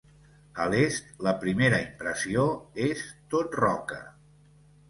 A 0.63 0.65
l'est, 0.73 1.11
la 1.27 1.33
primera 1.43 1.81
impressió 1.83 2.47
és 2.89 3.05
tot 3.35 3.59
roca. 3.63 4.01